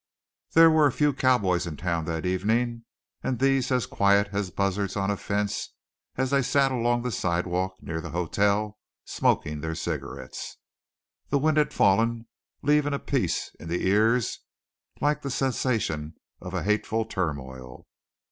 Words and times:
There 0.53 0.71
were 0.71 0.87
a 0.87 0.91
few 0.91 1.13
cowboys 1.13 1.67
in 1.67 1.77
town 1.77 2.05
that 2.05 2.25
evening, 2.25 2.85
and 3.21 3.37
these 3.37 3.71
as 3.71 3.85
quiet 3.85 4.29
as 4.31 4.49
buzzards 4.49 4.95
on 4.97 5.11
a 5.11 5.15
fence 5.15 5.75
as 6.15 6.31
they 6.31 6.41
sat 6.41 6.71
along 6.71 7.03
the 7.03 7.11
sidewalk 7.11 7.75
near 7.81 8.01
the 8.01 8.09
hotel 8.09 8.79
smoking 9.05 9.61
their 9.61 9.75
cigarettes. 9.75 10.57
The 11.29 11.37
wind 11.37 11.57
had 11.57 11.71
fallen, 11.71 12.25
leaving 12.63 12.95
a 12.95 12.97
peace 12.97 13.51
in 13.59 13.67
the 13.69 13.85
ears 13.87 14.39
like 14.99 15.21
the 15.21 15.29
cessation 15.29 16.15
of 16.41 16.55
a 16.55 16.63
hateful 16.63 17.05
turmoil. 17.05 17.85